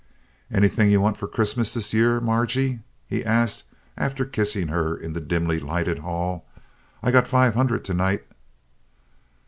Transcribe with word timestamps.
"Anything 0.49 0.89
you 0.89 0.99
want 0.99 1.15
for 1.17 1.27
Christmas 1.27 1.75
this 1.75 1.93
year, 1.93 2.19
Margy?" 2.19 2.79
he 3.05 3.23
asked, 3.23 3.65
after 3.95 4.25
kissing 4.25 4.69
her 4.69 4.97
in 4.97 5.13
the 5.13 5.21
dimly 5.21 5.59
lighted 5.59 5.99
hall. 5.99 6.43
"I 7.03 7.11
got 7.11 7.27
five 7.27 7.53
hundred 7.53 7.83
to 7.83 7.93
night." 7.93 8.23